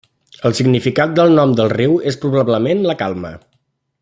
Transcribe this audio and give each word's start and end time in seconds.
El 0.49 0.55
significat 0.59 1.13
del 1.19 1.35
nom 1.41 1.53
del 1.59 1.71
riu 1.75 1.95
és 2.13 2.21
probablement 2.27 2.85
'la 2.89 2.97
calma'. 3.03 3.35